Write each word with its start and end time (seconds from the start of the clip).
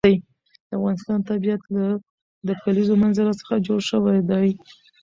د 0.67 0.71
افغانستان 0.77 1.19
طبیعت 1.29 1.61
له 1.75 1.85
د 2.47 2.49
کلیزو 2.63 2.93
منظره 3.03 3.31
څخه 3.41 3.53
جوړ 3.67 3.79
شوی 3.89 4.19
دی. 4.29 4.47